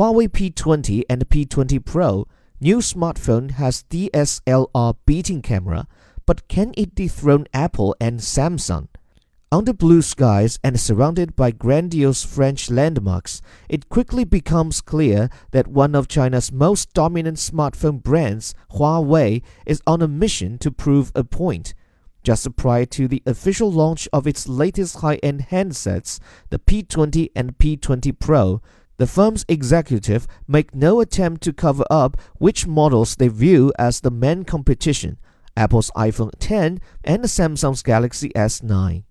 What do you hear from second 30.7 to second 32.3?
no attempt to cover up